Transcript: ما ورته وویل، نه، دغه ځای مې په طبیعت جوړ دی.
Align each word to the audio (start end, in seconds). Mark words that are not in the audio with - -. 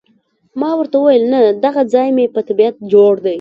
ما 0.59 0.69
ورته 0.77 0.95
وویل، 0.99 1.23
نه، 1.33 1.41
دغه 1.65 1.81
ځای 1.93 2.09
مې 2.15 2.25
په 2.33 2.41
طبیعت 2.49 2.75
جوړ 2.91 3.13
دی. 3.25 3.29